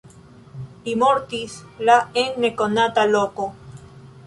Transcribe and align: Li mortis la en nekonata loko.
Li 0.85 0.95
mortis 1.01 1.59
la 1.91 1.99
en 2.23 2.33
nekonata 2.47 3.07
loko. 3.13 3.49